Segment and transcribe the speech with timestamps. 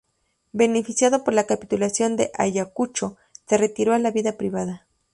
[0.51, 3.17] Beneficiado por la Capitulación de Ayacucho,
[3.47, 4.87] se retiró a la vida privada.